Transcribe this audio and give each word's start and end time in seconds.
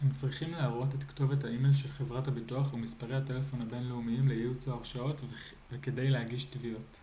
הם 0.00 0.12
צריכים 0.14 0.52
להראות 0.52 0.94
את 0.94 1.02
כתובת 1.02 1.44
האימייל 1.44 1.74
של 1.74 1.88
חברת 1.92 2.28
הביטוח 2.28 2.74
ומספרי 2.74 3.14
הטלפון 3.16 3.62
הבינלאומיים 3.62 4.28
לייעוץ/הרשאות 4.28 5.20
וכדי 5.72 6.10
להגיש 6.10 6.44
תביעות 6.44 6.96